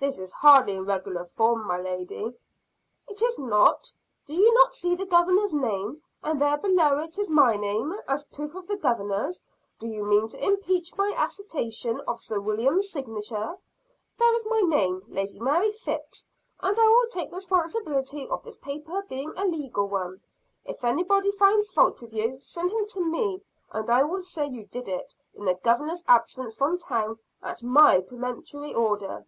[0.00, 2.32] "This is hardly in regular form, my lady."
[3.08, 3.90] "It is not?
[4.24, 8.24] Do you not see the Governor's name; and there below it is my name, as
[8.26, 9.42] proof of the Governor's.
[9.80, 13.56] Do you mean to impeach my attestation of Sir William's signature?
[14.16, 16.28] There is my name, Lady Mary Phips:
[16.60, 20.20] and I will take the responsibility of this paper being a legal one.
[20.64, 24.64] If anybody finds fault with you, send him to me; and I will say you
[24.66, 29.26] did it, in the Governor's absence from town, at my peremptory order."